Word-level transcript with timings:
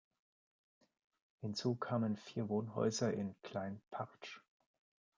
Hinzu 1.41 1.75
kamen 1.75 2.15
vier 2.17 2.49
Wohnhäuser 2.49 3.13
in 3.13 3.35
"Klein 3.43 3.83
Partsch". 3.91 4.41